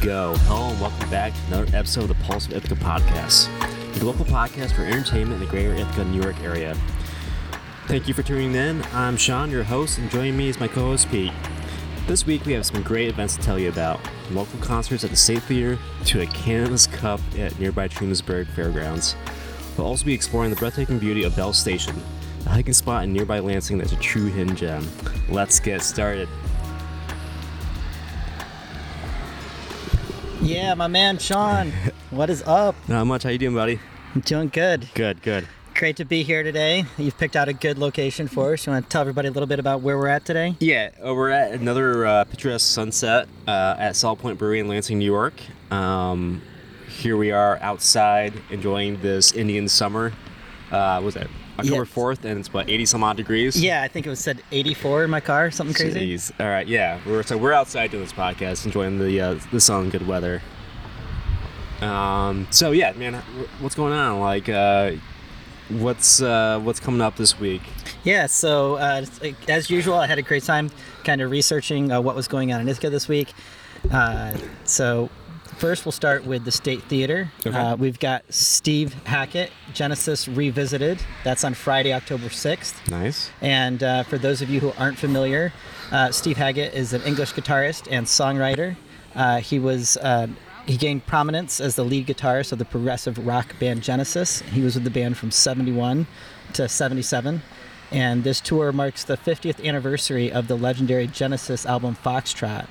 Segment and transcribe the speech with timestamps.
[0.00, 0.34] go.
[0.46, 3.48] Hello and welcome back to another episode of the Pulse of Ithaca podcast,
[3.98, 6.76] the local podcast for entertainment in the greater Ithaca, New York area.
[7.86, 8.82] Thank you for tuning in.
[8.92, 11.32] I'm Sean, your host, and joining me is my co-host Pete.
[12.06, 14.00] This week we have some great events to tell you about,
[14.30, 19.16] local concerts at the State Theater to a Cannabis Cup at nearby Trumansburg Fairgrounds.
[19.76, 22.00] We'll also be exploring the breathtaking beauty of Bell Station,
[22.46, 24.86] a hiking spot in nearby Lansing that's a true hidden gem.
[25.28, 26.28] Let's get started.
[30.44, 31.72] Yeah, my man Sean.
[32.10, 32.74] What is up?
[32.86, 33.22] Not much.
[33.22, 33.80] How you doing, buddy?
[34.14, 34.86] I'm doing good.
[34.92, 35.48] Good, good.
[35.74, 36.84] Great to be here today.
[36.98, 38.66] You've picked out a good location for us.
[38.66, 40.54] You want to tell everybody a little bit about where we're at today?
[40.60, 44.98] Yeah, uh, we're at another uh, picturesque sunset uh, at Salt Point Brewery in Lansing,
[44.98, 45.32] New York.
[45.70, 46.42] Um,
[46.88, 50.12] here we are outside enjoying this Indian summer.
[50.70, 51.94] Uh, what was that October Yes.
[51.94, 53.60] 4th, and it's what 80 some odd degrees.
[53.62, 56.14] Yeah, I think it was said 84 in my car, something crazy.
[56.14, 56.32] Jeez.
[56.40, 56.98] All right, yeah.
[57.06, 60.42] We're so we're outside doing this podcast, enjoying the uh, the sun, good weather.
[61.80, 62.46] Um.
[62.50, 63.14] So yeah, man,
[63.60, 64.20] what's going on?
[64.20, 64.92] Like, uh,
[65.68, 67.62] what's uh, what's coming up this week?
[68.04, 69.04] Yeah, so uh,
[69.48, 70.70] as usual, I had a great time
[71.04, 73.32] kind of researching uh, what was going on in Ithaca this week.
[73.90, 75.10] Uh, so
[75.44, 77.30] first, we'll start with the State Theater.
[77.46, 77.56] Okay.
[77.56, 81.02] Uh, we've got Steve Hackett, Genesis Revisited.
[81.22, 82.90] That's on Friday, October 6th.
[82.90, 83.30] Nice.
[83.40, 85.52] And uh, for those of you who aren't familiar,
[85.90, 88.76] uh, Steve Hackett is an English guitarist and songwriter.
[89.14, 90.26] Uh, he was uh,
[90.66, 94.40] he gained prominence as the lead guitarist of the progressive rock band Genesis.
[94.40, 96.06] He was with the band from '71
[96.54, 97.42] to '77,
[97.90, 102.66] and this tour marks the 50th anniversary of the legendary Genesis album Foxtrot,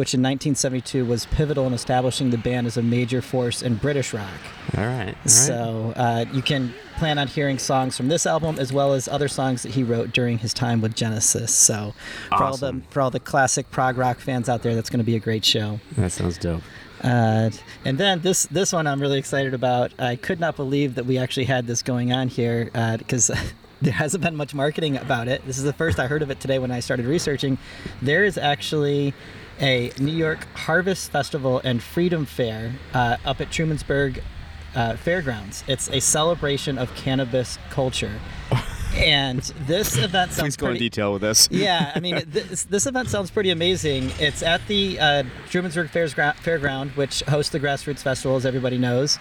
[0.00, 4.14] which in 1972 was pivotal in establishing the band as a major force in British
[4.14, 4.30] rock.
[4.74, 5.00] All right.
[5.00, 5.30] All right.
[5.30, 9.28] So uh, you can plan on hearing songs from this album as well as other
[9.28, 11.54] songs that he wrote during his time with Genesis.
[11.54, 11.92] So
[12.28, 15.04] for all the for all the classic prog rock fans out there, that's going to
[15.04, 15.80] be a great show.
[15.98, 16.62] that sounds dope.
[17.04, 17.50] Uh,
[17.84, 19.92] and then this this one I'm really excited about.
[19.98, 23.30] I could not believe that we actually had this going on here because.
[23.82, 25.40] There hasn't been much marketing about it.
[25.46, 27.56] This is the first I heard of it today when I started researching.
[28.02, 29.14] There is actually
[29.60, 34.22] a New York Harvest Festival and Freedom Fair uh, up at Trumansburg
[34.74, 35.64] uh, Fairgrounds.
[35.66, 38.18] It's a celebration of cannabis culture.
[38.94, 41.48] and this event sounds Please go in detail with this.
[41.50, 44.10] yeah, I mean, this, this event sounds pretty amazing.
[44.18, 48.78] It's at the uh, Trumansburg Fairs gra- Fairground, which hosts the Grassroots Festival, as everybody
[48.78, 49.18] knows.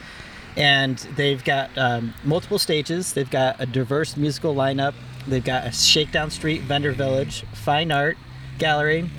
[0.55, 3.13] And they've got um, multiple stages.
[3.13, 4.93] They've got a diverse musical lineup.
[5.27, 8.17] They've got a Shakedown Street vendor village, fine art
[8.57, 9.09] gallery.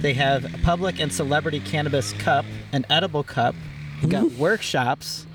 [0.00, 3.54] They have a public and celebrity cannabis cup, an edible cup.
[4.00, 5.26] They've got workshops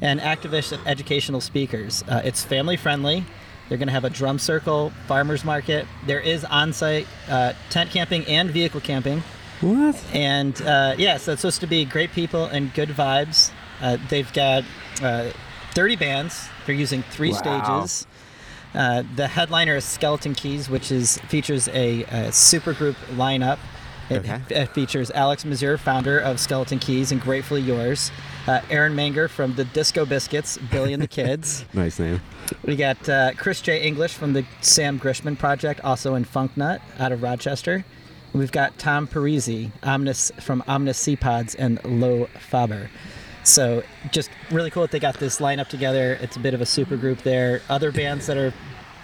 [0.00, 2.04] and activist and educational speakers.
[2.06, 3.24] Uh, it's family friendly.
[3.68, 5.86] They're going to have a drum circle, farmers market.
[6.06, 9.22] There is on-site uh, tent camping and vehicle camping,
[9.60, 9.96] What?
[10.12, 13.50] and uh, yeah, so it's supposed to be great people and good vibes.
[13.80, 14.62] Uh, they've got
[15.02, 15.30] uh,
[15.72, 16.48] 30 bands.
[16.66, 17.38] They're using three Wow.
[17.84, 18.06] stages.
[18.74, 23.58] Uh, the headliner is Skeleton Keys, which is features a, a supergroup lineup.
[24.12, 24.40] It, Okay.
[24.50, 28.10] it features Alex Mazur, founder of Skeleton Keys and Gratefully Yours.
[28.46, 31.64] Uh, Aron Magner from the Disco Biscuits, Billy and the Kids.
[31.74, 32.20] Nice name.
[32.64, 33.82] We got uh, Chris J.
[33.82, 37.84] English from the Sam Grisman Project, also in Funk Nut out of Rochester.
[38.32, 42.90] We've got Tom Parisi Omnis, from Ominous Seapods and Lo Faber.
[43.44, 46.18] So just really cool that they got this lineup together.
[46.20, 47.60] It's a bit of a super group there.
[47.68, 48.52] Other bands that are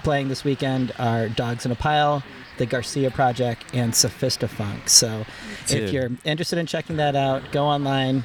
[0.02, 2.22] playing this weekend are Dogs in a Pile,
[2.58, 4.88] the Garcia Project, and Sophistafunk.
[4.88, 5.24] So
[5.66, 5.82] Dude.
[5.84, 8.24] if you're interested in checking that out, go online.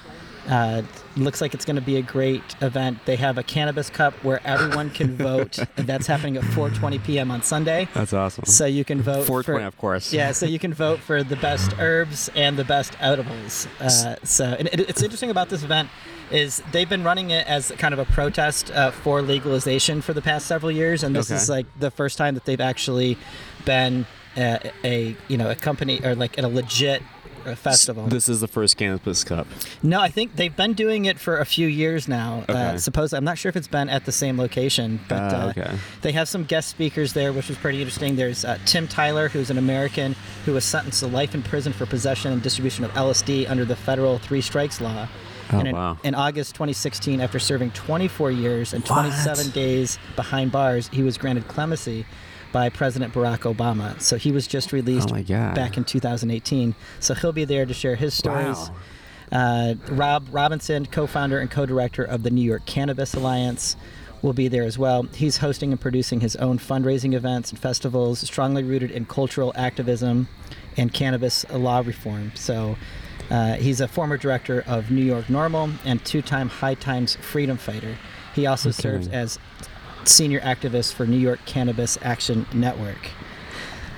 [0.50, 0.82] Uh,
[1.16, 2.98] looks like it's going to be a great event.
[3.06, 5.58] They have a cannabis cup where everyone can vote.
[5.78, 7.32] and that's happening at 4:20 p.m.
[7.32, 7.88] on Sunday.
[7.94, 8.44] That's awesome.
[8.44, 10.12] So you can vote 420, for of course.
[10.12, 13.70] yeah, so you can vote for the best herbs and the best edibles.
[13.80, 15.88] Uh, so and it, it's interesting about this event
[16.30, 20.22] is they've been running it as kind of a protest uh, for legalization for the
[20.22, 21.42] past several years, and this Okay.
[21.42, 23.18] is like the first time that they've actually
[23.64, 24.06] been
[24.38, 27.02] uh, a you know a company or like at a legit
[27.46, 28.08] uh, festival.
[28.08, 29.46] This is the first Cannabis Cup.
[29.82, 32.46] No, I think they've been doing it for a few years now.
[32.48, 32.78] Uh, Okay.
[32.78, 35.76] suppose I'm not sure if it's been at the same location, but Ah, uh, okay.
[36.02, 38.16] they have some guest speakers there, which was pretty interesting.
[38.16, 40.16] There's uh, Tim Tyler, who's an American
[40.46, 43.76] who was sentenced to life in prison for possession and distribution of LSD under the
[43.76, 45.08] federal three strikes law.
[45.52, 45.98] Oh, and in, wow.
[46.06, 51.50] in August 2016, after serving 24 years and 27 days behind bars, he was granted
[51.50, 52.06] clemency
[52.54, 54.00] by President Barack Obama.
[54.00, 55.22] So he was just released Oh
[55.54, 56.76] back in 2018.
[57.02, 58.58] So he'll be there to share his stories.
[58.58, 58.76] Wow.
[59.32, 63.76] Uh, Rob Robinson, co-founder and co-director of the New York Cannabis Alliance,
[64.22, 65.04] will be there as well.
[65.04, 70.30] He's hosting and producing his own fundraising events and festivals, strongly rooted in cultural activism
[70.78, 72.32] and cannabis law reform.
[72.36, 72.78] So.
[73.32, 77.98] Uh, he's a former director of New York NORML and two-time High Times freedom fighter.
[78.36, 78.82] He also Okay.
[78.82, 79.40] serves as
[80.08, 83.10] senior activist for New York Cannabis Action Network.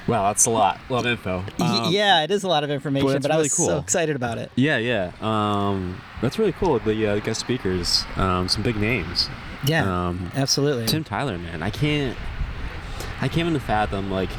[0.08, 0.80] Wow, that's a lot.
[0.88, 1.44] A lot of info.
[1.60, 4.38] Um, yeah, it is a lot of information, but I really was so excited about
[4.38, 4.52] it.
[4.56, 5.12] Yeah, yeah.
[5.20, 6.78] Um, that's really cool.
[6.78, 9.30] The uh, guest speakers, um, some big names.
[9.66, 10.86] Yeah, Um, absolutely.
[10.86, 12.16] Tim Tyler, man, I can't,
[13.20, 14.30] I can't even fathom like,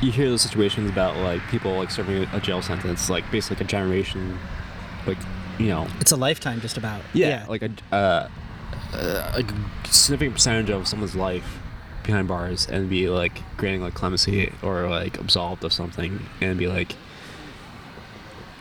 [0.00, 3.64] you hear those situations about like people like serving a, jail sentence, like basically like
[3.64, 4.38] a generation,
[5.04, 5.18] like,
[5.58, 7.02] you know, It's a lifetime, just about.
[7.12, 8.28] yeah, like a, uh,
[8.92, 9.44] a
[9.84, 11.58] significant percentage of someone's life
[12.04, 16.68] behind bars and be like granting like clemency or like absolved of something and be
[16.68, 16.94] like.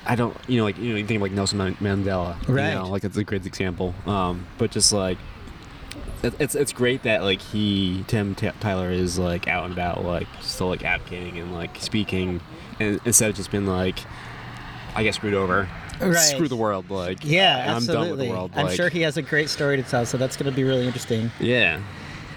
[0.08, 2.70] I don't, you know, like you know, you think of like Nelson Mandela, Right.
[2.70, 3.96] You know, like it's a great example.
[4.06, 5.18] Um, but just like,
[6.22, 10.06] it, it's it's great that like he Tim T- Tyler is like out and about,
[10.06, 12.40] like still like advocating and like speaking,
[12.80, 13.98] and instead of just being like,
[14.94, 15.68] I get screwed over,
[16.00, 16.16] Right.
[16.16, 18.08] screw the world, like yeah, I'm absolutely.
[18.08, 18.52] done with the world.
[18.56, 20.86] I'm sure he has a great story to tell, so that's going to be really
[20.86, 21.32] interesting.
[21.40, 21.82] Yeah.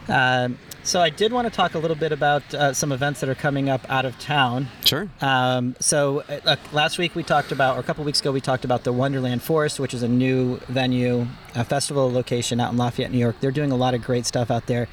[0.08, 3.28] Um, so I did want to talk a little bit about uh, some events that
[3.28, 4.68] are coming up out of town.
[4.84, 5.08] Sure.
[5.20, 8.64] Um, so uh, last week we talked about, or a couple weeks ago we talked
[8.64, 13.10] about the Wonderland Forest, which is a new venue, a festival location out in Lafayette,
[13.10, 13.36] New York.
[13.40, 14.88] They're doing a lot of great stuff out there.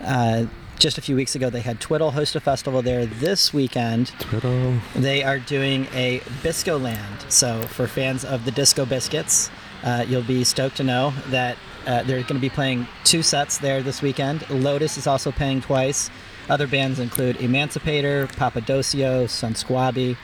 [0.00, 0.46] Uh,
[0.78, 3.06] just a few weeks ago, they had Twiddle host a festival there.
[3.06, 4.78] This weekend, Twiddle.
[4.94, 7.24] they are doing a Bisco Land.
[7.28, 9.50] So for fans of the Disco Biscuits,
[9.82, 13.58] uh, you'll be stoked to know that uh, they're going to be playing two sets
[13.58, 14.48] there this weekend.
[14.50, 16.10] Lotus is also playing twice.
[16.48, 20.16] Other bands include Emancipator, Papadosio, Sun Squabi.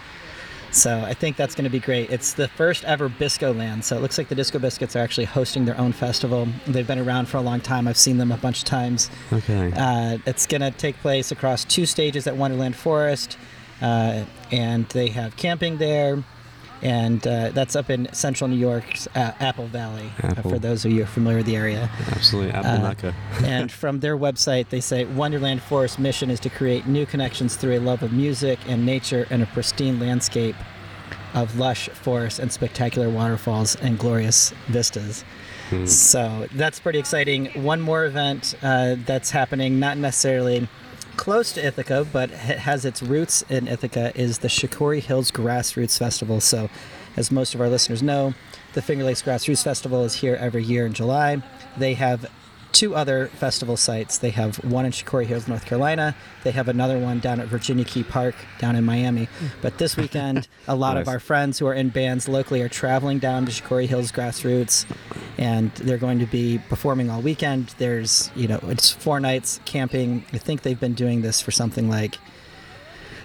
[0.75, 2.11] So I think that's going to be great.
[2.11, 3.85] It's the first ever Bisco Land.
[3.85, 6.49] So it looks like the Disco Biscuits are actually hosting their own festival.
[6.67, 7.87] They've been around for a long time.
[7.87, 9.09] I've seen them a bunch of times.
[9.33, 9.73] Okay.
[9.77, 13.39] Uh, it's going to take place across two stages at Wonderland Forest,
[13.81, 16.23] uh, and they have camping there,
[16.83, 20.11] and uh, that's up in central New York's uh, Apple Valley.
[20.23, 21.91] uh, for those of you who are familiar with the area.
[22.09, 22.53] Absolutely.
[22.53, 23.15] Apple uh, Mecca.
[23.45, 27.79] and from their website, they say Wonderland Forest mission is to create new connections through
[27.79, 30.57] a love of music and nature and a pristine landscape
[31.35, 35.25] of lush forests and spectacular waterfalls and glorious vistas.
[35.71, 35.87] Hmm.
[35.87, 37.47] So that's pretty exciting.
[37.63, 40.69] One more event uh, that's happening, not necessarily
[41.17, 45.99] close to Ithaca, but ha- has its roots in Ithaca, is the Shakori Hills Grassroots
[45.99, 46.41] Festival.
[46.41, 46.69] So,
[47.17, 48.35] as most of our listeners know,
[48.75, 51.43] the Finger Lakes Grassroots Festival is here every year in July.
[51.77, 52.31] They have
[52.75, 54.19] two other festival sites.
[54.19, 56.15] They have one in Shakori Hills, North Carolina.
[56.43, 59.29] They have another one down at Virginia Key Park down in Miami.
[59.63, 63.21] But this weekend, a lot of our friends who are in bands locally are traveling
[63.21, 64.85] down to Shakori Hills Grassroots,
[65.39, 67.75] and they're going to be performing all weekend.
[67.79, 70.25] There's, you know, it's four nights camping.
[70.33, 72.19] I think they've been doing this for something like,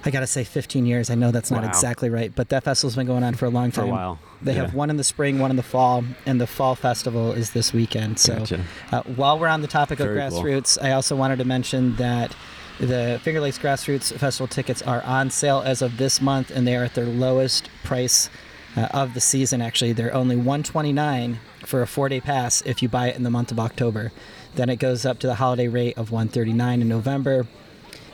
[0.06, 1.10] I gotta say, 15 years.
[1.10, 1.70] I know that's not Wow.
[1.70, 3.90] exactly right, but that festival's been going on for a long For time.
[3.90, 4.20] a while.
[4.42, 7.52] They have one in the spring, one in the fall, and the fall festival is
[7.52, 8.18] this weekend.
[8.20, 8.62] So, Gotcha.
[8.92, 10.42] uh, while we're on the topic of Very cool.
[10.42, 12.34] grassroots, I also wanted to mention that
[12.80, 16.78] the Finger Lakes Grassroots Festival tickets are on sale as of this month, and they
[16.78, 18.30] are at their lowest price
[18.78, 19.62] uh, of the season.
[19.62, 23.52] Actually, they're only 129 for a four-day pass if you buy it in the month
[23.52, 24.14] of October.
[24.56, 27.48] Then it goes up to the holiday rate of 139 in November,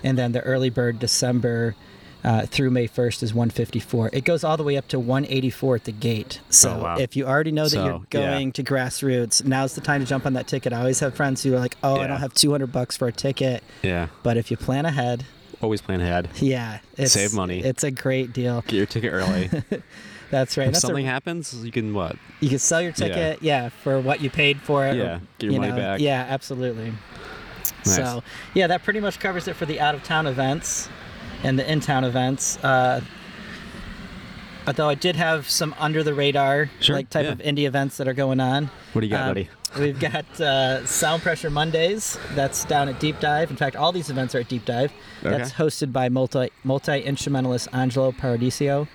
[0.05, 1.75] and then the early bird December
[2.23, 4.09] uh, through May 1st is 154.
[4.13, 6.39] It goes all the way up to 184 at the gate.
[6.49, 6.97] So Oh, wow.
[6.97, 8.29] if you already know that So, you're yeah.
[8.31, 10.73] going to grassroots, now's the time to jump on that ticket.
[10.73, 13.11] I always have friends who are like, "Oh, I don't have 200 bucks for a
[13.11, 14.07] ticket," Yeah.
[14.23, 15.25] but if you plan ahead,
[15.61, 16.29] Always plan ahead.
[16.37, 17.59] yeah, it's, Save money.
[17.63, 18.61] It's a great deal.
[18.61, 19.49] Get your ticket early.
[20.31, 20.67] That's right.
[20.67, 22.15] if That's a- something happens, you can what?
[22.39, 24.95] you can sell your ticket, yeah, for what you paid for it.
[24.95, 25.99] or, Yeah, get your you money know, back.
[26.01, 26.91] Yeah, absolutely.
[27.85, 27.95] Nice.
[27.95, 28.23] So,
[28.53, 30.89] yeah, that pretty much covers it for the out of town events
[31.43, 32.57] and the in town events.
[32.63, 33.01] Uh,
[34.67, 37.31] although I did have some under the radar Sure, like type yeah.
[37.33, 38.69] of indie events that are going on.
[38.93, 39.49] What do you got, Um, buddy?
[39.79, 42.17] We've got uh, Sound Pressure Mondays.
[42.33, 43.51] That's down at Deep Dive.
[43.51, 44.91] In fact, all these events are at Deep Dive.
[45.21, 45.63] That's Okay.
[45.63, 48.87] hosted by multi multi instrumentalist Angelo Paradiso.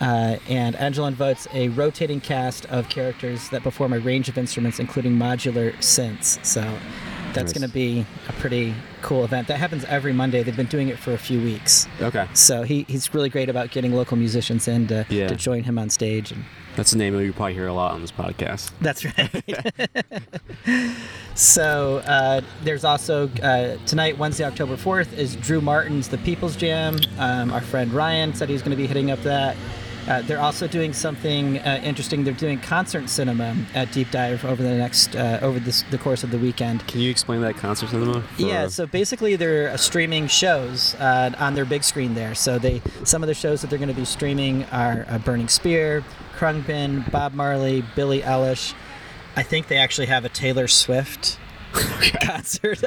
[0.00, 4.80] Uh, and Angelo invites a rotating cast of characters that perform a range of instruments,
[4.80, 6.44] including modular synths.
[6.44, 6.62] So
[7.34, 7.58] that's Nice.
[7.58, 9.48] going to be a pretty cool event.
[9.48, 10.42] That happens every Monday.
[10.42, 11.86] They've been doing it for a few weeks.
[12.00, 12.26] Okay.
[12.34, 15.28] So he, he's really great about getting local musicians in to, Yeah.
[15.28, 16.32] to join him on stage.
[16.32, 16.44] And
[16.76, 18.70] That's the name that you probably hear a lot on this podcast.
[18.80, 19.44] that's right.
[21.34, 26.98] so uh, there's also uh, tonight, Wednesday, October 4th, is Drew Martin's The People's Jam.
[27.18, 29.56] Um, our friend Ryan said he's going to be hitting up that.
[30.08, 32.24] Uh, they're also doing something uh, interesting.
[32.24, 36.24] They're doing concert cinema at Deep Dive over the next uh, over this, the course
[36.24, 36.86] of the weekend.
[36.88, 38.24] Can you explain that concert cinema?
[38.38, 42.34] Yeah, so basically they're uh, streaming shows uh, on their big screen there.
[42.34, 45.48] So they some of the shows that they're going to be streaming are uh, Burning
[45.48, 46.02] Spear,
[46.38, 48.72] Khruangbin, Bob Marley, Billie Eilish.
[49.36, 51.38] I think they actually have a Taylor Swift
[51.72, 52.82] concert.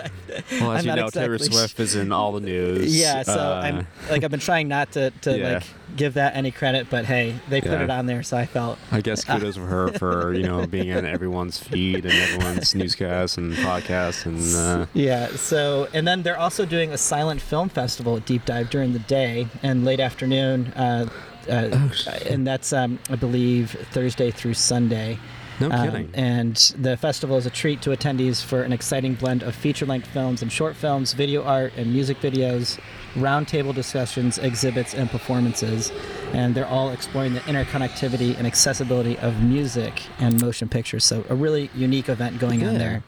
[0.60, 3.00] well, as I'm you know, Taylor exactly Swift is in all the news.
[3.00, 5.54] Yeah, so Uh, I'm like I've been trying not to, to Yeah.
[5.56, 5.64] like
[5.96, 7.84] give that any credit, but hey, they put Yeah.
[7.84, 10.92] it on there, so I felt I guess kudos for her for you know being
[10.94, 16.40] on everyone's feed and everyone's newscasts and podcasts and uh, Yeah, so, and then they're
[16.40, 20.68] also doing a silent film festival at Deep Dive during the day and late afternoon.
[20.76, 21.08] Uh,
[21.50, 21.92] uh, Oh,
[22.30, 25.18] and that's, um, I believe, Thursday through Sunday.
[25.62, 26.10] No Um, kidding.
[26.14, 30.08] and the festival is a treat to attendees for an exciting blend of feature length
[30.08, 32.78] films and short films, video art, and music videos,
[33.16, 35.92] roundtable discussions, exhibits, and performances.
[36.34, 41.04] And they're all exploring the interconnectivity and accessibility of music and motion pictures.
[41.06, 43.04] So, a really unique event going on there.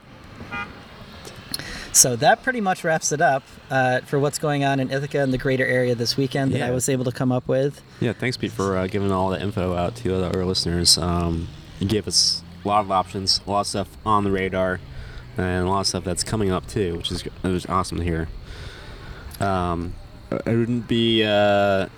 [1.92, 5.32] So that pretty much wraps it up uh, for what's going on in Ithaca and
[5.32, 7.80] the greater area this weekend that I was able to come up with.
[8.00, 10.98] Yeah, thanks, Pete, for uh, giving all the info out to our listeners.
[10.98, 11.46] Um,
[11.78, 14.80] you gave us a lot of options, a lot of stuff on the radar,
[15.36, 18.04] and a lot of stuff that's coming up too, which is it was awesome to
[18.04, 18.28] hear.
[19.40, 19.94] Um,
[20.30, 21.24] it wouldn't be.
[21.24, 21.88] Uh,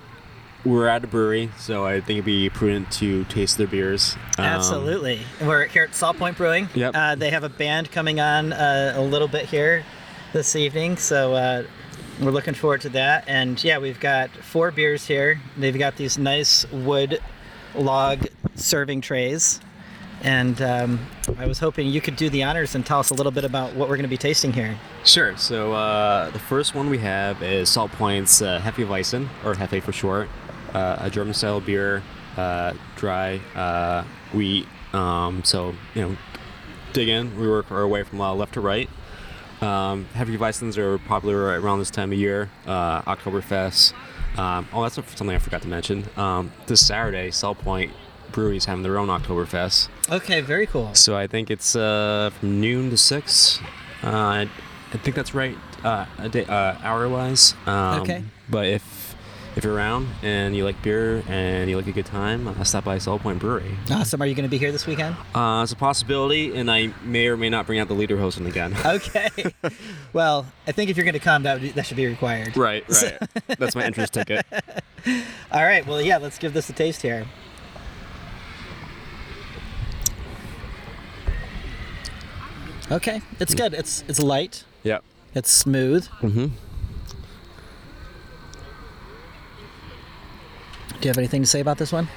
[0.65, 4.15] we're at a brewery, so I think it'd be prudent to taste their beers.
[4.37, 5.21] Um, Absolutely.
[5.41, 6.67] We're here at Salt Point Brewing.
[6.75, 6.91] Yep.
[6.93, 9.85] Uh, they have a band coming on uh, a little bit here
[10.33, 11.63] this evening, so uh,
[12.21, 13.23] we're looking forward to that.
[13.27, 15.39] And yeah, we've got four beers here.
[15.55, 17.21] They've got these nice wood
[17.73, 19.61] log serving trays.
[20.23, 20.99] And um,
[21.37, 23.75] I was hoping you could do the honors and tell us a little bit about
[23.75, 24.77] what we're going to be tasting here.
[25.05, 25.37] Sure.
[25.37, 29.91] So uh, the first one we have is Salt Point's uh, Hefeweizen, or Hefe for
[29.91, 30.27] short,
[30.73, 32.01] uh, a German-style beer,
[32.35, 34.67] uh, dry uh, wheat.
[34.93, 36.17] Um, so you know,
[36.93, 37.37] dig in.
[37.39, 38.89] We work our way from uh, left to right.
[39.61, 42.49] Um, Hefeweizens are popular around this time of year.
[42.65, 43.93] Uh, Oktoberfest.
[44.37, 46.05] Um, oh, that's something I forgot to mention.
[46.15, 47.91] Um, this Saturday, Salt Point
[48.37, 49.87] Brewery is having their own Oktoberfest.
[50.11, 50.93] Okay, very cool.
[50.93, 53.59] So I think it's uh, from noon to six.
[54.03, 54.49] Uh, I,
[54.93, 57.55] I think that's right, uh, a day, uh, hour-wise.
[57.65, 58.23] Um, Okay.
[58.47, 59.15] But if
[59.55, 62.83] if you're around and you like beer and you like a good time, uh, stop
[62.83, 63.75] by Salt Point Brewery.
[63.89, 64.21] Awesome.
[64.21, 65.15] Are you going to be here this weekend?
[65.33, 68.75] Uh, it's a possibility, and I may or may not bring out the lederhosen again.
[68.85, 69.29] Okay.
[70.13, 72.55] well, I think if you're going to come, that, would- that should be required.
[72.55, 73.17] right, right.
[73.57, 74.45] That's my entrance ticket.
[75.51, 75.83] All right.
[75.87, 76.17] Well, yeah.
[76.17, 77.25] Let's give this a taste here.
[82.91, 83.73] Okay, it's good.
[83.73, 84.63] It's it's light.
[84.83, 85.03] Yep.
[85.35, 86.07] It's smooth.
[86.21, 86.45] Mm-hmm.
[90.99, 92.07] Do you have anything to say about this one?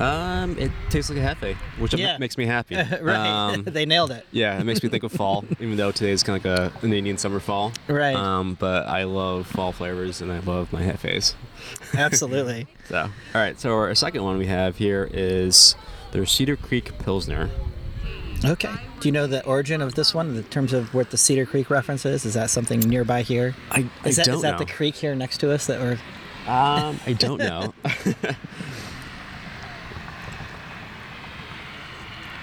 [0.00, 2.18] Um, it tastes like a hefe, which Yeah.
[2.18, 2.74] makes me happy.
[3.00, 3.52] right.
[3.52, 4.26] Um, they nailed it.
[4.32, 6.84] yeah, it makes me think of fall, even though today is kind of like a,
[6.84, 7.72] an Indian summer fall.
[7.86, 8.16] Right.
[8.16, 11.36] Um, but I love fall flavors and I love my hefes.
[11.94, 12.66] Absolutely.
[12.88, 13.58] So, all right.
[13.60, 15.76] So our second one we have here is
[16.10, 17.48] their Cedar Creek Pilsner.
[18.44, 18.72] Okay.
[19.00, 21.70] Do you know the origin of this one in terms of what the Cedar Creek
[21.70, 22.26] reference is?
[22.26, 23.54] Is that something nearby here?
[23.70, 24.58] I, I Is that, don't is that know.
[24.58, 25.98] the creek here next to us that we're
[26.46, 27.72] um, I don't know.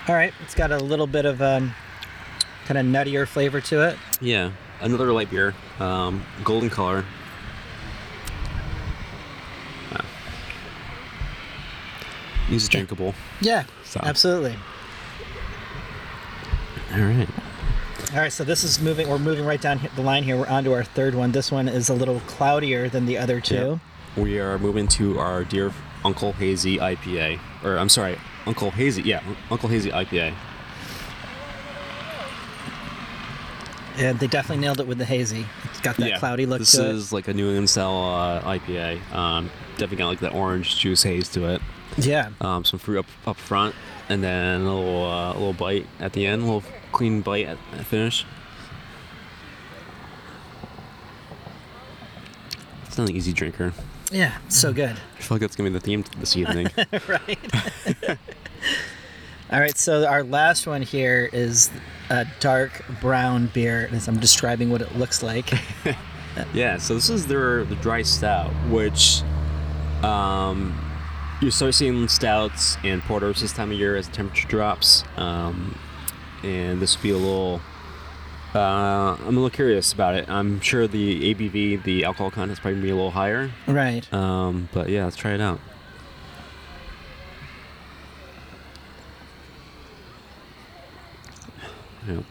[0.07, 1.73] All right, it's got a little bit of um,
[2.65, 3.97] kind of nuttier flavor to it.
[4.19, 7.05] yeah, another light beer, um, golden color.
[9.91, 10.03] Wow.
[12.49, 13.13] It's drinkable.
[13.39, 14.55] Yeah, So- absolutely.
[16.93, 17.29] All right.
[18.13, 19.07] All right, so this is moving.
[19.07, 20.35] We're moving right down the line here.
[20.35, 21.31] We're on to our third one.
[21.31, 23.79] This one is a little cloudier than the other two.
[24.17, 25.71] We are moving to our dear
[26.03, 29.03] Uncle Hazy IPA, or I'm sorry, Uncle Hazy.
[29.03, 30.33] Yeah, Uncle Hazy IPA.
[33.97, 35.45] And they definitely nailed it with the hazy.
[35.65, 36.65] It's got that yeah, cloudy look to it.
[36.65, 39.13] this is like a New England style uh, IPA.
[39.13, 41.61] Um, definitely got like the orange juice haze to it.
[41.97, 42.29] Yeah.
[42.39, 43.75] Um, some fruit up up front,
[44.09, 47.45] and then a little uh, a little bite at the end, a little clean bite
[47.45, 48.25] at, at finish.
[52.85, 53.73] It's not an easy drinker.
[54.11, 54.97] Yeah, so good.
[55.17, 56.67] I feel like that's gonna be the theme this evening.
[57.07, 57.39] right.
[59.51, 61.69] All right, so our last one here is
[62.09, 63.89] a dark brown beer.
[63.91, 65.51] As I'm describing what it looks like.
[66.53, 69.21] Yeah, so this is their the dry stout, which
[70.01, 70.73] um,
[71.41, 75.75] you start seeing stouts and porters this time of year as the temperature drops, um,
[76.43, 77.61] and this will be a little.
[78.53, 80.29] Uh, I'm a little curious about it.
[80.29, 83.49] I'm sure the ABV, the alcohol content, is probably gonna be a little higher.
[83.65, 84.13] Right.
[84.13, 85.59] Um, but yeah, let's try it out.
[92.07, 92.21] Yeah.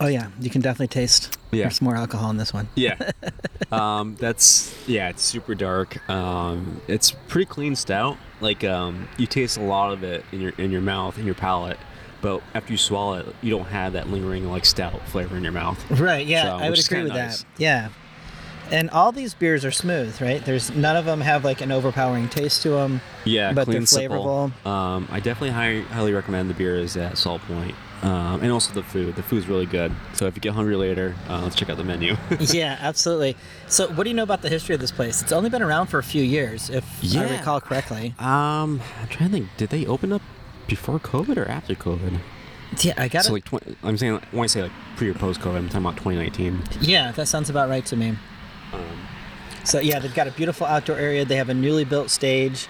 [0.00, 1.36] Oh yeah, you can definitely taste.
[1.52, 1.64] Yeah.
[1.64, 2.68] There's more alcohol in this one.
[2.74, 3.10] Yeah.
[3.72, 5.10] um, that's yeah.
[5.10, 6.08] It's super dark.
[6.08, 8.16] Um, it's pretty clean stout.
[8.40, 11.34] Like um, you taste a lot of it in your in your mouth in your
[11.34, 11.76] palate,
[12.22, 15.52] but after you swallow it, you don't have that lingering like stout flavor in your
[15.52, 15.78] mouth.
[16.00, 16.26] Right.
[16.26, 17.42] Yeah, So, I would agree with nice.
[17.42, 17.46] that.
[17.58, 17.88] Yeah.
[18.70, 20.44] And all these beers are smooth, right?
[20.44, 23.00] There's none of them have like an overpowering taste to them.
[23.24, 24.64] Yeah, But they're flavorful.
[24.64, 27.74] Um, I definitely high, highly recommend the beers at Salt Point.
[28.02, 29.14] Um, and also the food.
[29.16, 29.92] The food's really good.
[30.14, 32.16] So if you get hungry later, uh, let's check out the menu.
[32.40, 33.36] yeah, absolutely.
[33.68, 35.20] So, what do you know about the history of this place?
[35.20, 38.14] It's only been around for a few years, if I recall correctly.
[38.18, 39.48] um, I'm trying to think.
[39.58, 40.22] Did they open up
[40.66, 42.20] before COVID or after COVID?
[42.78, 45.40] Yeah, I got So like, 20, I'm saying when I say like pre or post
[45.40, 46.62] COVID, I'm talking about 2019.
[46.80, 48.16] yeah, that sounds about right to me.
[48.72, 49.06] Um,
[49.64, 51.24] So yeah, they've got a beautiful outdoor area.
[51.26, 52.66] They have a newly built stage.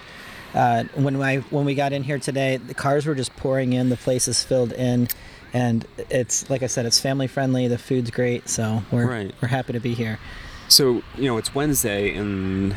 [0.53, 3.89] Uh, when I when we got in here today, the cars were just pouring in.
[3.89, 5.07] The place is filled in,
[5.53, 7.67] and it's like I said, it's family friendly.
[7.67, 9.33] The food's great, so we're Right.
[9.41, 10.19] we're happy to be here.
[10.67, 12.75] So you know, it's Wednesday, and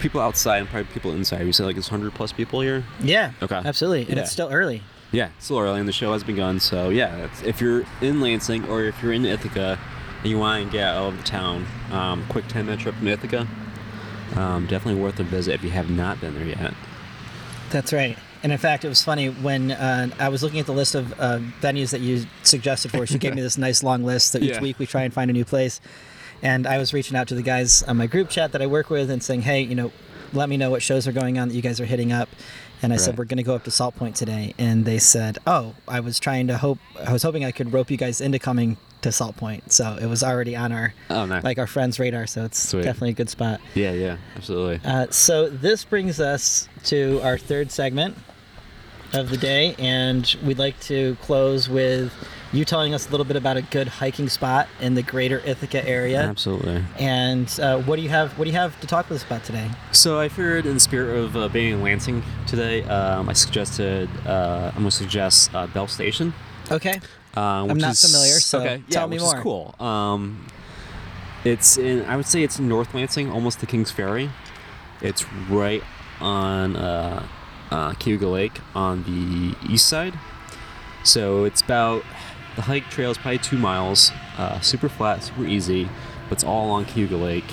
[0.00, 1.44] people outside and probably people inside.
[1.46, 2.84] You said like it's 100 plus people here.
[3.02, 3.32] Yeah.
[3.42, 3.60] Okay.
[3.64, 4.22] Absolutely, and Yeah.
[4.22, 4.82] it's still early.
[5.12, 6.60] Yeah, it's still early, and the show has begun.
[6.60, 9.78] So yeah, if you're in Lansing or if you're in Ithaca
[10.22, 13.08] and you want to get out of the town, um, quick 10 minute trip from
[13.08, 13.46] Ithaca,
[14.36, 16.74] um, definitely worth a visit if you have not been there yet.
[17.70, 18.16] That's right.
[18.42, 21.12] And in fact, it was funny when uh, I was looking at the list of
[21.20, 23.10] uh, venues that you suggested for us.
[23.10, 24.60] You gave me this nice long list that each Yeah.
[24.60, 25.80] week we try and find a new place.
[26.40, 28.90] And I was reaching out to the guys on my group chat that I work
[28.90, 29.90] with and saying, hey, you know,
[30.32, 32.28] let me know what shows are going on that you guys are hitting up.
[32.80, 35.38] And I said we're going to go up to Salt Point today, and they said,
[35.48, 38.38] "Oh, I was trying to hope, I was hoping I could rope you guys into
[38.38, 41.42] coming to Salt Point." So it was already on our, Oh, nice.
[41.42, 42.28] like our friends' radar.
[42.28, 42.82] So it's Sweet.
[42.84, 43.60] definitely a good spot.
[43.74, 44.80] yeah, yeah, absolutely.
[44.88, 48.16] Uh, so this brings us to our third segment
[49.12, 52.12] of the day, and we'd like to close with
[52.52, 55.86] you telling us a little bit about a good hiking spot in the greater Ithaca
[55.86, 56.22] area.
[56.22, 56.82] Absolutely.
[56.98, 58.38] And uh, what do you have?
[58.38, 59.70] What do you have to talk with us about today?
[59.92, 64.08] So I figured, in the spirit of uh, being in Lansing today, um, I suggested
[64.26, 66.32] uh, I'm gonna suggest uh, Bell Station.
[66.70, 67.00] Okay.
[67.34, 69.36] Uh, which not is, familiar, so okay, yeah, tell me which more.
[69.36, 69.74] Is cool.
[69.78, 70.46] Um,
[71.44, 72.04] it's in.
[72.06, 74.30] I would say it's North Lansing, almost to Kings Ferry.
[75.00, 75.82] It's right
[76.20, 77.26] on uh,
[77.70, 80.14] uh, Cayuga Lake on the east side.
[81.04, 82.02] So it's about
[82.56, 84.10] the hike trail is probably two miles.
[84.36, 85.84] Uh, super flat, super easy,
[86.28, 87.44] but it's all along Cayuga Lake.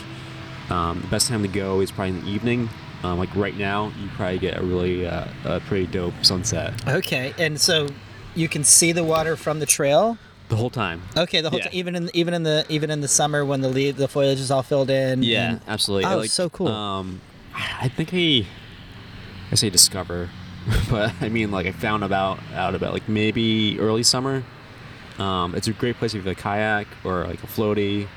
[0.70, 2.70] Um, the best time to go is probably in the evening.
[3.04, 7.34] Um, like right now, you probably get a really uh, a pretty dope sunset Okay.
[7.38, 7.88] And so
[8.36, 10.18] you can see the water from the trail.
[10.50, 11.02] the whole time.
[11.16, 11.66] Okay, the whole Yeah.
[11.66, 14.40] time, even in even in the even in the summer when the leaf the foliage
[14.40, 15.22] is all filled in.
[15.22, 16.06] Yeah, and- absolutely.
[16.12, 16.68] Oh, so cool.
[16.70, 17.22] Um,
[17.54, 18.48] I think I,
[19.52, 20.30] I say discover,
[20.90, 24.44] but I mean like I found about out about like maybe early summer.
[25.20, 28.08] Um, it's a great place if you have a kayak or like a floaty.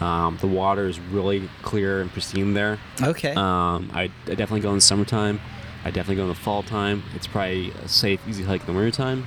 [0.00, 2.78] Um, the water is really clear and pristine there.
[3.02, 3.32] Okay.
[3.34, 5.40] Um, I, I definitely go in the summertime.
[5.84, 7.02] I definitely go in the fall time.
[7.14, 9.26] It's probably a safe, easy hike in the winter time.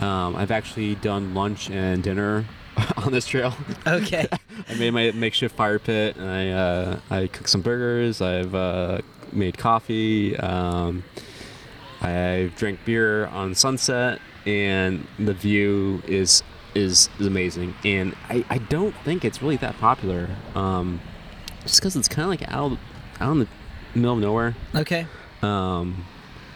[0.00, 2.44] Um, I've actually done lunch and dinner
[2.96, 3.54] on this trail.
[3.86, 4.28] okay.
[4.68, 8.20] I made my makeshift fire pit, and I uh, I cooked some burgers.
[8.20, 9.00] I've uh,
[9.32, 10.36] made coffee.
[10.36, 11.04] Um,
[12.02, 16.42] I drank beer on sunset, and the view is
[16.74, 17.74] is, is amazing.
[17.84, 21.00] And I, I don't think it's really that popular, um,
[21.62, 22.78] just because it's kind of like out
[23.20, 23.48] out in the
[23.94, 24.54] middle of nowhere.
[24.74, 25.06] Okay.
[25.42, 26.04] Um,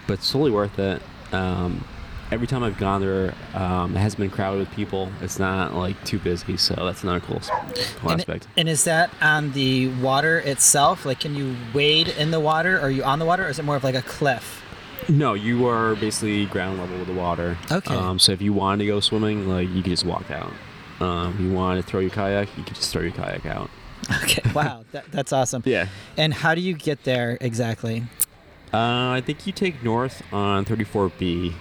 [0.07, 1.01] but it's totally worth it.
[1.33, 1.85] Um,
[2.31, 5.11] every time I've gone there, um, it has been crowded with people.
[5.23, 8.47] It's not like too busy, so that's another cool, cool And, aspect.
[8.57, 11.07] and is that on the water itself?
[11.07, 12.79] Like, can you wade in the water?
[12.81, 14.63] Are you on the water, or is it more of like a cliff?
[15.11, 17.59] No, you are basically ground level with the water.
[17.71, 17.95] Okay.
[17.95, 20.53] Um, so if you wanted to go swimming, like you could just walk out.
[21.01, 23.71] Um, if you wanted to throw your kayak, you could just throw your kayak out.
[24.23, 24.43] Okay.
[24.55, 25.63] Wow, that, that's awesome.
[25.65, 25.87] Yeah.
[26.17, 28.05] And how do you get there exactly?
[28.73, 31.55] Uh, I think you take north on 34B,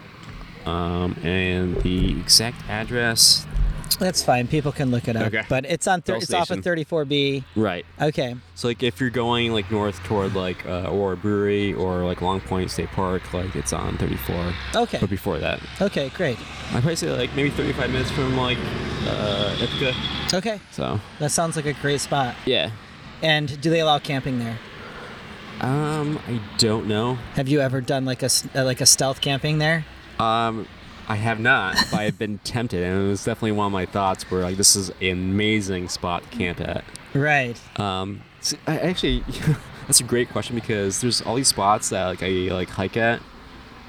[0.65, 3.45] um, and the exact address.
[3.97, 4.47] That's fine.
[4.47, 5.27] People can look it up.
[5.27, 5.43] Okay.
[5.49, 6.01] But it's on.
[6.01, 7.43] Thir- it's off of 34B.
[7.55, 7.85] Right.
[8.01, 8.35] Okay.
[8.55, 12.39] So like if you're going like north toward like uh, Aurora Brewery or like Long
[12.41, 14.53] Point State Park, like it's on 34.
[14.75, 14.97] Okay.
[14.99, 16.09] But before that, Okay.
[16.09, 16.37] Great.
[16.67, 18.57] I'd probably say like maybe 35 minutes from like
[19.07, 19.93] uh, Ithaca.
[20.33, 20.59] Okay.
[20.71, 22.35] So That sounds like a great spot.
[22.45, 22.71] yeah.
[23.21, 24.57] And do they allow camping there?
[25.61, 27.15] Um, I don't know.
[27.35, 29.85] Have you ever done like a uh, like a stealth camping there?
[30.17, 30.65] Um,
[31.09, 34.29] I have not, but I've been tempted, and it was definitely one of my thoughts.
[34.29, 36.83] Where like this is an amazing spot to camp at.
[37.15, 37.59] Right.
[37.79, 39.23] Um, s I actually,
[39.87, 43.21] that's a great question because there's all these spots that like I like hike at,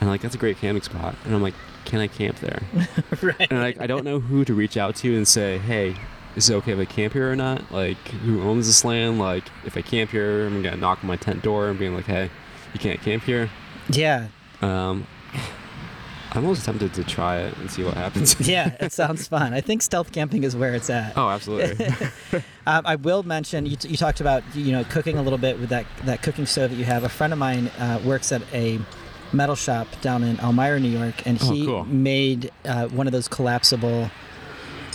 [0.00, 1.54] and like that's a great camping spot, and I'm like,
[1.84, 2.62] can I camp there?
[3.22, 3.48] right.
[3.50, 5.96] and like I don't know who to reach out to and say, hey,
[6.36, 7.70] is it okay if I camp here or not?
[7.70, 9.18] Like, who owns this land?
[9.18, 12.06] Like, if I camp here, I'm gonna knock on my tent door and being like,
[12.06, 12.30] hey,
[12.72, 13.50] you can't camp here.
[13.90, 14.28] Yeah.
[14.62, 15.06] Um,
[16.32, 18.36] I'm almost tempted to try it and see what happens.
[18.48, 19.52] Yeah, it sounds fun.
[19.52, 21.16] I think stealth camping is where it's at.
[21.16, 21.86] oh, absolutely.
[22.66, 25.70] Um, I will mention you, you talked about you know cooking a little bit with
[25.70, 27.02] that that cooking stove that you have.
[27.02, 28.78] A friend of mine uh, works at a
[29.32, 31.84] metal shop down in Elmira, New York, and Oh, he cool.
[31.86, 34.10] made uh, one of those collapsible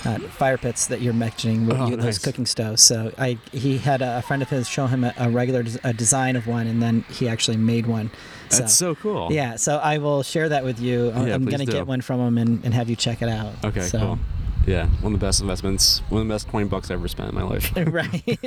[0.05, 2.81] uh, fire pits that you're mentioning with Oh, you, those cooking stoves.
[2.81, 5.79] So I he had a, a friend of his show him a, a regular des-
[5.83, 8.09] a design of one, and then he actually made one.
[8.49, 9.31] That's so cool.
[9.31, 11.11] Yeah, so I will share that with you.
[11.11, 11.71] I'm- Yeah, I'm gonna do.
[11.71, 13.53] get one from him and, and have you check it out.
[13.63, 14.19] Okay, so, cool.
[14.67, 17.29] Yeah, one of the best investments, one of the best 20 bucks I ever spent
[17.29, 17.71] in my life.
[17.87, 18.39] right.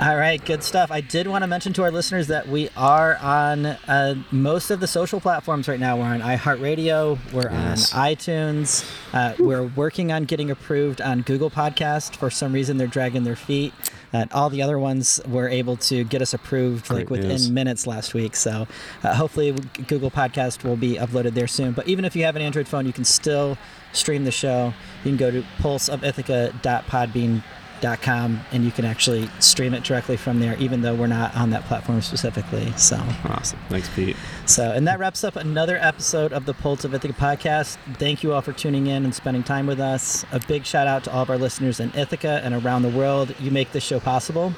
[0.00, 0.90] All right, good stuff.
[0.90, 4.80] I did want to mention to our listeners that we are on uh, most of
[4.80, 5.96] the social platforms right now.
[5.98, 7.92] We're on iHeartRadio, we're Yes.
[7.92, 12.16] on iTunes, uh, we're working on getting approved on Google Podcast.
[12.16, 13.74] For some reason, they're dragging their feet.
[14.12, 17.50] Uh, all the other ones were able to get us approved like within news.
[17.50, 18.36] minutes last week.
[18.36, 18.66] So
[19.02, 19.52] uh, hopefully,
[19.86, 21.72] Google Podcast will be uploaded there soon.
[21.72, 23.56] But even if you have an Android phone, you can still
[23.92, 24.74] stream the show.
[25.04, 27.42] You can go to pulseofithaca.podbean.com
[27.84, 31.64] and you can actually stream it directly from there, even though we're not on that
[31.64, 32.72] platform specifically.
[32.76, 33.58] So, awesome.
[33.68, 34.16] Thanks, Pete.
[34.46, 37.76] so and that wraps up another episode of the Pulse of Ithaca podcast.
[37.94, 40.24] Thank you all for tuning in and spending time with us.
[40.32, 43.34] A big shout out to all of our listeners in Ithaca and around the world.
[43.40, 44.52] You make this show possible.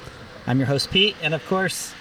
[0.47, 1.93] I'm your host Pete, and of course,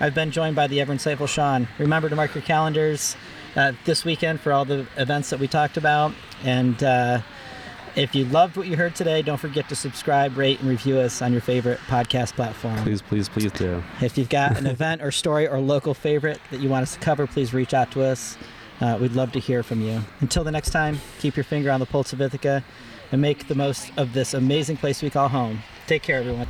[0.00, 1.68] I've been joined by the ever insightful Sean.
[1.78, 3.16] Remember to mark your calendars
[3.56, 6.12] uh, this weekend for all the events that we talked about.
[6.42, 7.20] And uh,
[7.96, 11.22] if you loved what you heard today, don't forget to subscribe, rate, and review us
[11.22, 12.76] on your favorite podcast platform.
[12.78, 13.82] Please, please, please do.
[14.00, 17.00] If you've got an event or story or local favorite that you want us to
[17.00, 18.36] cover, please reach out to us.
[18.80, 20.00] Uh, we'd love to hear from you.
[20.20, 22.64] Until the next time, keep your finger on the pulse of Ithaca
[23.12, 25.62] and make the most of this amazing place we call home.
[25.86, 26.48] Take care, everyone.